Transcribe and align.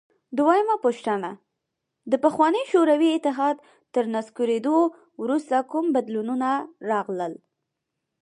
دویمه 0.37 0.75
پوښتنه: 0.85 1.29
د 2.11 2.13
پخواني 2.25 2.63
شوروي 2.71 3.09
اتحاد 3.13 3.57
تر 3.93 4.03
نسکورېدو 4.15 4.75
وروسته 5.21 5.55
کوم 5.71 5.85
بدلونونه 5.95 6.49
راغلل؟ 6.89 7.33